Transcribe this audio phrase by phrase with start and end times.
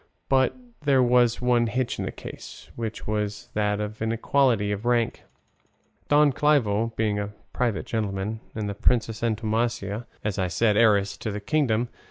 [0.29, 5.21] But there was one hitch in this case, which was that of inequality of rank,
[6.07, 11.29] Don Clavijo being a private gentleman, and the Princess Antonomasia, as I said, heiress to
[11.29, 11.87] the kingdom.